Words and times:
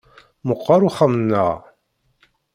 Meqqer 0.47 0.81
uxxam-nneɣ. 0.87 1.55